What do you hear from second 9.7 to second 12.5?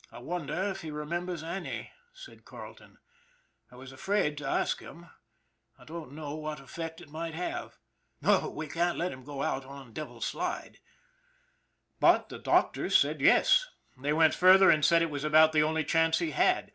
the Devil's Slide." But the